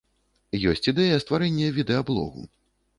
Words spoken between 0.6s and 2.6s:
Ёсць ідэя стварэння відэаблогу.